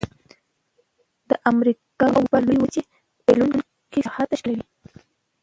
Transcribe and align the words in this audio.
د 1.29 1.31
امریکا 1.51 2.05
او 2.13 2.17
اروپا 2.21 2.37
د 2.41 2.43
لویې 2.47 2.61
وچې 2.61 2.81
بیلونکی 3.25 3.99
سرحد 4.05 4.27
تشکیلوي. 4.31 4.65